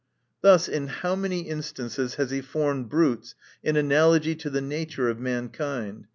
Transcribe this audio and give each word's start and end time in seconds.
Thus, 0.41 0.67
in 0.67 0.87
how 0.87 1.15
many 1.15 1.41
instances 1.41 2.15
has 2.15 2.31
he 2.31 2.41
formed 2.41 2.89
brutes 2.89 3.35
in 3.61 3.75
analogy 3.75 4.33
to 4.37 4.49
the 4.49 4.59
nature 4.59 5.09
of 5.09 5.19
mankind 5.19 6.07